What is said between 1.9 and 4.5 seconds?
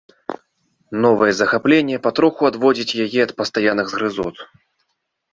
патроху адводзіць яе ад пастаянных згрызот.